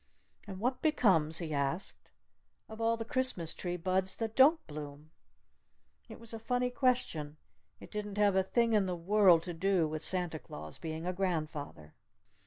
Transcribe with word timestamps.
"And 0.47 0.59
what 0.59 0.81
becomes," 0.81 1.37
he 1.37 1.53
asked, 1.53 2.09
"of 2.67 2.81
all 2.81 2.97
the 2.97 3.05
Christmas 3.05 3.53
tree 3.53 3.77
buds 3.77 4.15
that 4.15 4.35
don't 4.35 4.65
bloom?" 4.65 5.11
It 6.09 6.19
was 6.19 6.33
a 6.33 6.39
funny 6.39 6.71
question. 6.71 7.37
It 7.79 7.91
didn't 7.91 8.17
have 8.17 8.35
a 8.35 8.41
thing 8.41 8.73
in 8.73 8.87
the 8.87 8.95
world 8.95 9.43
to 9.43 9.53
do 9.53 9.87
with 9.87 10.03
Santa 10.03 10.39
Claus 10.39 10.79
being 10.79 11.05
a 11.05 11.13
grandfather. 11.13 11.93